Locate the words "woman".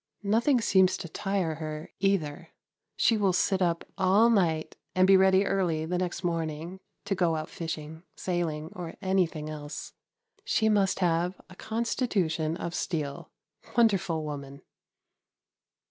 14.23-14.63